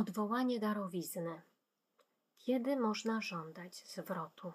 Odwołanie 0.00 0.60
darowizny. 0.60 1.42
Kiedy 2.38 2.76
można 2.76 3.20
żądać 3.20 3.76
zwrotu? 3.76 4.52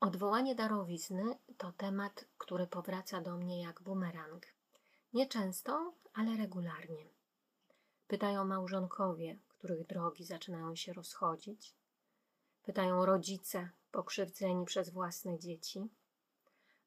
Odwołanie 0.00 0.54
darowizny 0.54 1.38
to 1.56 1.72
temat, 1.72 2.24
który 2.38 2.66
powraca 2.66 3.20
do 3.20 3.36
mnie 3.36 3.62
jak 3.62 3.82
bumerang. 3.82 4.46
Nieczęsto, 5.12 5.92
ale 6.14 6.36
regularnie. 6.36 7.06
Pytają 8.06 8.44
małżonkowie, 8.44 9.38
których 9.48 9.86
drogi 9.86 10.24
zaczynają 10.24 10.76
się 10.76 10.92
rozchodzić. 10.92 11.74
Pytają 12.62 13.06
rodzice 13.06 13.70
pokrzywdzeni 13.92 14.64
przez 14.64 14.90
własne 14.90 15.38
dzieci, 15.38 15.88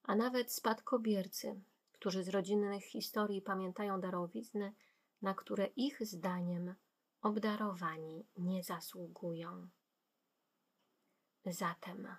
a 0.04 0.16
nawet 0.16 0.54
spadkobiercy, 0.54 1.62
którzy 1.92 2.24
z 2.24 2.30
rodzinnych 2.30 2.84
historii 2.84 3.42
pamiętają 3.42 4.02
darowizny, 4.02 4.74
na 5.24 5.34
które 5.34 5.66
ich 5.66 6.06
zdaniem 6.06 6.76
obdarowani 7.22 8.28
nie 8.38 8.64
zasługują. 8.64 9.70
Zatem, 11.46 12.16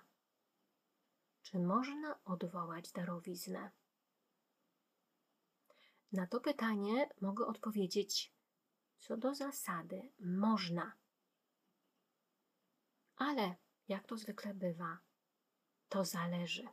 czy 1.41 1.59
można 1.59 2.23
odwołać 2.23 2.91
darowiznę? 2.91 3.71
Na 6.11 6.27
to 6.27 6.39
pytanie 6.39 7.09
mogę 7.21 7.45
odpowiedzieć, 7.45 8.33
co 8.97 9.17
do 9.17 9.35
zasady 9.35 10.11
można. 10.19 10.97
Ale, 13.15 13.55
jak 13.87 14.07
to 14.07 14.17
zwykle 14.17 14.53
bywa, 14.53 14.97
to 15.89 16.05
zależy. 16.05 16.67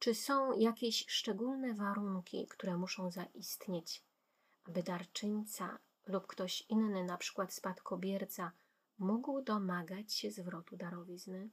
Czy 0.00 0.14
są 0.14 0.58
jakieś 0.58 1.04
szczególne 1.08 1.74
warunki, 1.74 2.46
które 2.46 2.76
muszą 2.76 3.10
zaistnieć, 3.10 4.04
aby 4.64 4.82
darczyńca 4.82 5.78
lub 6.06 6.26
ktoś 6.26 6.64
inny, 6.68 7.04
na 7.04 7.16
przykład 7.16 7.54
spadkobierca, 7.54 8.52
mógł 8.98 9.42
domagać 9.42 10.12
się 10.12 10.30
zwrotu 10.30 10.76
darowizny? 10.76 11.50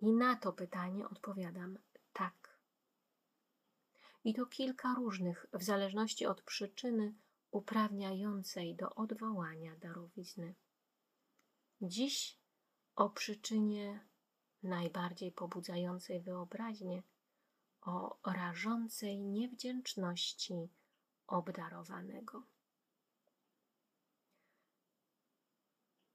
I 0.00 0.12
na 0.12 0.36
to 0.36 0.52
pytanie 0.52 1.08
odpowiadam 1.08 1.78
tak. 2.12 2.58
I 4.24 4.34
to 4.34 4.46
kilka 4.46 4.94
różnych, 4.94 5.46
w 5.52 5.62
zależności 5.62 6.26
od 6.26 6.42
przyczyny 6.42 7.14
uprawniającej 7.50 8.74
do 8.74 8.94
odwołania 8.94 9.76
darowizny. 9.76 10.54
Dziś 11.80 12.38
o 12.96 13.10
przyczynie 13.10 14.13
najbardziej 14.64 15.32
pobudzającej 15.32 16.20
wyobraźnię, 16.20 17.02
o 17.80 18.18
rażącej 18.26 19.18
niewdzięczności 19.18 20.68
obdarowanego. 21.26 22.42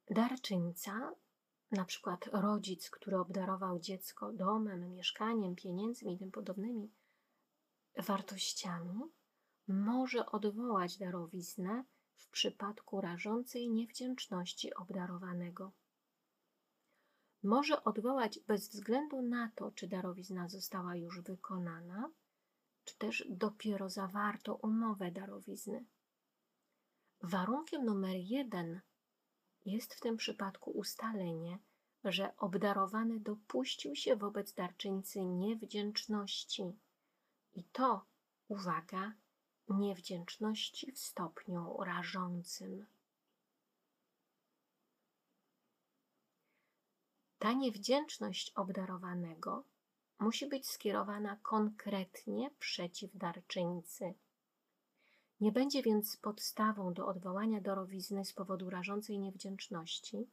Darczyńca, 0.09 1.11
na 1.71 1.85
przykład 1.85 2.29
rodzic, 2.31 2.89
który 2.89 3.17
obdarował 3.17 3.79
dziecko 3.79 4.33
domem, 4.33 4.89
mieszkaniem, 4.89 5.55
pieniędzmi 5.55 6.13
i 6.13 6.17
tym 6.17 6.31
podobnymi 6.31 6.91
wartościami, 7.97 9.01
może 9.67 10.25
odwołać 10.25 10.97
darowiznę 10.97 11.83
w 12.15 12.29
przypadku 12.29 13.01
rażącej 13.01 13.69
niewdzięczności 13.69 14.73
obdarowanego 14.73 15.71
może 17.43 17.83
odwołać 17.83 18.39
bez 18.39 18.69
względu 18.69 19.21
na 19.21 19.51
to, 19.55 19.71
czy 19.71 19.87
darowizna 19.87 20.49
została 20.49 20.95
już 20.95 21.21
wykonana, 21.21 22.09
czy 22.85 22.97
też 22.97 23.25
dopiero 23.29 23.89
zawarto 23.89 24.55
umowę 24.55 25.11
darowizny. 25.11 25.85
Warunkiem 27.21 27.85
numer 27.85 28.15
jeden 28.15 28.81
jest 29.65 29.93
w 29.93 29.99
tym 29.99 30.17
przypadku 30.17 30.71
ustalenie, 30.71 31.59
że 32.03 32.37
obdarowany 32.37 33.19
dopuścił 33.19 33.95
się 33.95 34.15
wobec 34.15 34.53
darczyńcy 34.53 35.25
niewdzięczności. 35.25 36.79
I 37.53 37.63
to, 37.63 38.05
uwaga, 38.47 39.13
niewdzięczności 39.69 40.91
w 40.91 40.99
stopniu 40.99 41.77
rażącym. 41.83 42.85
Ta 47.39 47.53
niewdzięczność 47.53 48.51
obdarowanego 48.55 49.63
musi 50.19 50.47
być 50.47 50.69
skierowana 50.69 51.39
konkretnie 51.43 52.51
przeciw 52.59 53.17
darczyńcy. 53.17 54.13
Nie 55.39 55.51
będzie 55.51 55.83
więc 55.83 56.17
podstawą 56.17 56.93
do 56.93 57.07
odwołania 57.07 57.61
darowizny 57.61 58.25
z 58.25 58.33
powodu 58.33 58.69
rażącej 58.69 59.19
niewdzięczności, 59.19 60.29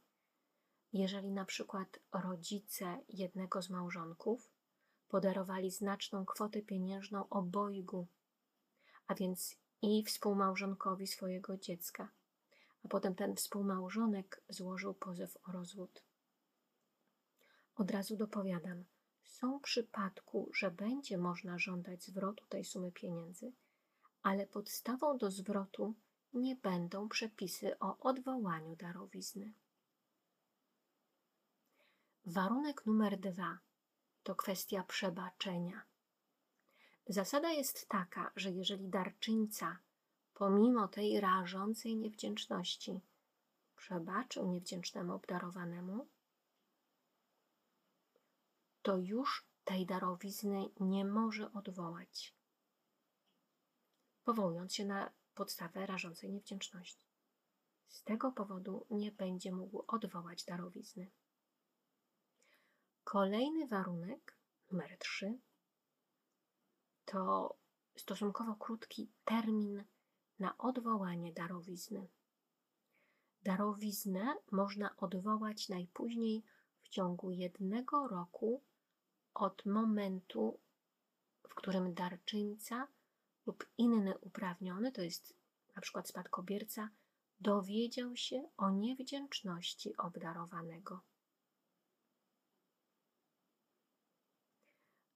jeżeli 0.93 1.33
na 1.33 1.45
przykład 1.45 1.99
rodzice 2.13 2.99
jednego 3.09 3.63
z 3.63 3.71
małżonków 3.71 4.51
podarowali 5.09 5.71
znaczną 5.71 6.25
kwotę 6.27 6.63
pieniężną 6.63 7.29
obojgu, 7.29 8.07
a 9.07 9.15
więc 9.15 9.57
i 9.83 10.05
współmałżonkowi 10.05 11.07
swojego 11.07 11.57
dziecka, 11.57 12.09
a 12.85 12.89
potem 12.89 13.15
ten 13.15 13.37
współmałżonek 13.37 14.43
złożył 14.49 14.95
pozew 14.95 15.37
o 15.49 15.53
rozwód. 15.53 16.03
Od 17.77 17.91
razu 17.91 18.17
dopowiadam, 18.17 18.85
są 19.25 19.61
przypadku, 19.61 20.51
że 20.55 20.71
będzie 20.71 21.19
można 21.19 21.59
żądać 21.59 22.03
zwrotu 22.03 22.47
tej 22.47 22.65
sumy 22.65 22.93
pieniędzy, 22.93 23.53
ale 24.23 24.47
podstawą 24.47 25.19
do 25.19 25.31
zwrotu 25.31 25.95
nie 26.33 26.57
będą 26.57 27.09
przepisy 27.09 27.79
o 27.79 27.99
odwołaniu 27.99 28.77
darowizny. 28.77 29.53
Warunek 32.27 32.87
numer 32.87 33.21
dwa 33.21 33.59
to 34.23 34.35
kwestia 34.35 34.83
przebaczenia. 34.83 35.83
Zasada 37.07 37.51
jest 37.51 37.89
taka, 37.89 38.33
że 38.37 38.51
jeżeli 38.51 38.89
darczyńca, 38.89 39.79
pomimo 40.35 40.89
tej 40.89 41.21
rażącej 41.21 41.97
niewdzięczności, 41.97 43.01
przebaczył 43.77 44.47
niewdzięcznemu 44.47 45.15
obdarowanemu, 45.15 46.07
to 48.87 48.97
już 48.97 49.47
tej 49.65 49.87
darowizny 49.87 50.71
nie 50.81 51.05
może 51.05 51.53
odwołać, 51.53 52.35
powołując 54.25 54.75
się 54.75 54.85
na 54.85 55.13
podstawę 55.35 55.87
rażącej 55.87 56.33
niewdzięczności. 56.33 57.07
Z 57.89 58.03
tego 58.03 58.33
powodu 58.33 58.87
nie 58.91 59.13
będzie 59.13 59.53
mógł 59.53 59.85
odwołać 59.89 60.45
darowizny. 60.45 61.11
Kolejny 63.05 63.67
warunek, 63.67 64.37
numer 64.71 64.99
3, 64.99 65.39
to 67.05 67.55
stosunkowo 67.97 68.55
krótki 68.55 69.13
termin 69.25 69.85
na 70.39 70.59
odwołanie 70.59 71.33
darowizny. 71.33 72.09
Darowiznę 73.43 74.35
można 74.51 74.97
odwołać 74.97 75.69
najpóźniej 75.69 76.45
w 76.83 76.89
ciągu 76.89 77.31
jednego 77.31 78.09
roku 78.09 78.63
od 79.37 79.67
momentu, 79.67 80.61
w 81.49 81.55
którym 81.55 81.95
darczyńca 81.95 82.89
lub 83.47 83.67
inny 83.79 84.19
uprawniony, 84.19 84.93
to 84.93 85.03
jest 85.03 85.35
na 85.77 85.83
przykład 85.83 86.09
spadkobierca, 86.09 86.91
dowiedział 87.41 88.17
się 88.17 88.49
o 88.57 88.71
niewdzięczności 88.71 89.97
obdarowanego. 89.97 91.01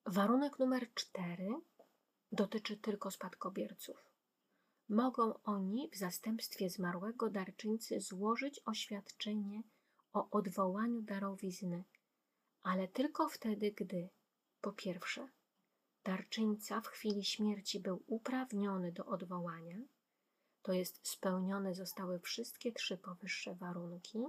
Warunek 0.06 0.59
numer 0.59 0.94
cztery 0.94 1.48
dotyczy 2.32 2.77
tylko 2.77 3.10
spadkobierców. 3.10 4.10
Mogą 4.89 5.42
oni 5.42 5.91
w 5.92 5.97
zastępstwie 5.97 6.71
zmarłego 6.71 7.30
darczyńcy 7.30 8.00
złożyć 8.00 8.60
oświadczenie 8.65 9.62
o 10.12 10.30
odwołaniu 10.30 11.03
darowizny 11.03 11.84
ale 12.62 12.89
tylko 12.89 13.28
wtedy, 13.28 13.72
gdy 13.72 14.09
po 14.60 14.72
pierwsze 14.72 15.28
darczyńca 16.04 16.80
w 16.80 16.86
chwili 16.86 17.24
śmierci 17.24 17.80
był 17.80 18.03
uprawniony 18.07 18.92
do 18.92 19.07
odwołania, 19.07 19.78
to 20.62 20.72
jest 20.72 21.09
spełnione 21.09 21.74
zostały 21.74 22.21
wszystkie 22.21 22.72
trzy 22.72 22.98
powyższe 22.98 23.54
warunki, 23.54 24.24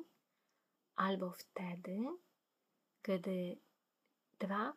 albo 0.95 1.31
wtedy, 1.31 1.99
gdy 3.03 3.57
dwa 4.39 4.73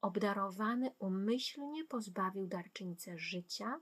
obdarowany 0.00 0.90
umyślnie 0.98 1.84
pozbawił 1.84 2.46
darczyńcę 2.46 3.18
życia 3.18 3.80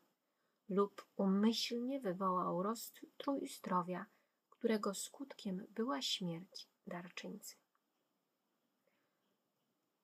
lub 0.68 1.06
umyślnie 1.16 2.00
wywołał 2.00 2.62
rozstrój 2.62 3.48
zdrowia, 3.48 4.06
którego 4.50 4.94
skutkiem 4.94 5.66
była 5.70 6.02
śmierć 6.02 6.68
darczyńcy. 6.86 7.56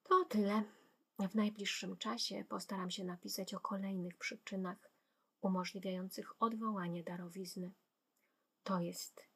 To 0.04 0.24
tyle. 0.24 0.62
W 1.18 1.34
najbliższym 1.34 1.96
czasie 1.96 2.44
postaram 2.48 2.90
się 2.90 3.04
napisać 3.04 3.54
o 3.54 3.60
kolejnych 3.60 4.16
przyczynach 4.16 4.90
umożliwiających 5.40 6.42
odwołanie 6.42 7.02
darowizny. 7.02 7.72
To 8.62 8.80
jest 8.80 9.26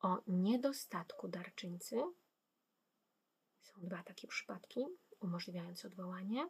o 0.00 0.22
niedostatku 0.26 1.28
darczyńcy. 1.28 1.96
Są 3.62 3.72
dwa 3.82 4.02
takie 4.02 4.28
przypadki 4.28 4.86
umożliwiające 5.20 5.88
odwołanie 5.88 6.48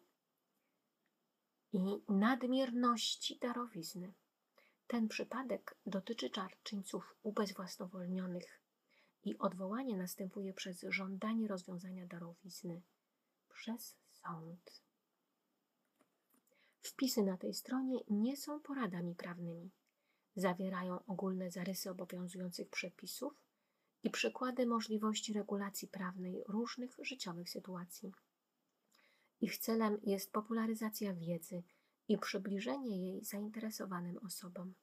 i 1.73 2.03
nadmierności 2.09 3.39
darowizny. 3.39 4.13
Ten 4.87 5.09
przypadek 5.09 5.77
dotyczy 5.87 6.31
darczyńców 6.31 7.15
ubezwłasnowolnionych 7.23 8.61
i 9.25 9.39
odwołanie 9.39 9.97
następuje 9.97 10.53
przez 10.53 10.87
żądanie 10.89 11.49
rozwiązania 11.49 12.07
darowizny 12.07 12.83
przez 13.55 13.97
sąd. 14.11 14.83
Wpisy 16.81 17.23
na 17.23 17.37
tej 17.37 17.55
stronie 17.55 17.99
nie 18.11 18.37
są 18.37 18.61
poradami 18.61 19.15
prawnymi. 19.15 19.71
Zawierają 20.37 21.05
ogólne 21.07 21.51
zarysy 21.51 21.91
obowiązujących 21.91 22.69
przepisów 22.69 23.33
i 24.03 24.11
przykłady 24.11 24.67
możliwości 24.67 25.33
regulacji 25.33 25.89
prawnej 25.89 26.45
różnych 26.49 26.97
życiowych 27.03 27.51
sytuacji. 27.51 28.13
Ich 29.41 29.59
celem 29.59 29.99
jest 30.03 30.33
popularyzacja 30.33 31.15
wiedzy 31.15 31.63
i 32.09 32.19
przybliżenie 32.19 33.13
jej 33.13 33.25
zainteresowanym 33.25 34.19
osobom. 34.19 34.75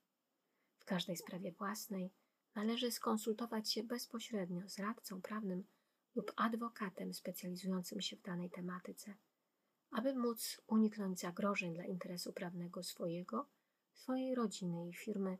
W 0.78 0.86
każdej 0.86 1.18
sprawie 1.18 1.52
własnej 1.52 2.12
należy 2.56 2.92
skonsultować 2.92 3.72
się 3.72 3.84
bezpośrednio 3.84 4.70
z 4.70 4.80
radcą 4.80 5.22
prawnym 5.22 5.64
lub 6.16 6.32
adwokatem 6.36 7.14
specjalizującym 7.14 8.02
się 8.02 8.16
w 8.16 8.22
danej 8.22 8.50
tematyce, 8.50 9.14
aby 9.92 10.16
móc 10.16 10.62
uniknąć 10.68 11.20
zagrożeń 11.20 11.74
dla 11.74 11.86
interesu 11.86 12.34
prawnego 12.34 12.84
swojego, 12.84 13.50
swojej 13.94 14.36
rodziny 14.36 14.88
i 14.88 14.94
firmy 14.94 15.38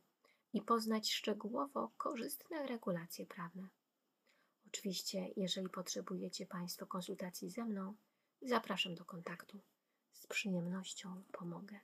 i 0.54 0.62
poznać 0.62 1.12
szczegółowo 1.12 1.92
korzystne 1.98 2.68
regulacje 2.68 3.26
prawne. 3.26 3.68
Oczywiście, 4.68 5.28
jeżeli 5.36 5.70
potrzebujecie 5.70 6.46
Państwo 6.46 6.86
konsultacji 6.86 7.50
ze 7.50 7.66
mną, 7.66 7.96
zapraszam 8.42 8.96
do 8.96 9.06
kontaktu. 9.06 9.60
Z 10.12 10.28
przyjemnością 10.28 11.24
pomogę. 11.32 11.80